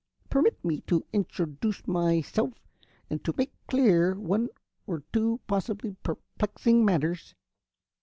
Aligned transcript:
Permit 0.31 0.65
me 0.65 0.81
to 0.87 1.05
introduce 1.13 1.85
myself, 1.87 2.53
and 3.11 3.23
to 3.23 3.35
make 3.37 3.53
clear 3.67 4.15
one 4.15 4.49
or 4.87 5.03
two 5.13 5.39
possibly 5.45 5.95
perplexing 6.01 6.83
matters. 6.83 7.35